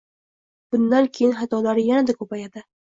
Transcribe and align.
Bundan 0.77 1.11
keyin 1.19 1.37
xatolari 1.45 1.87
yanada 1.93 2.21
ko‘payadi 2.25 2.71